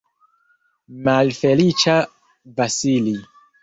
[1.09, 2.01] Malfeliĉa
[2.61, 3.19] Vasili!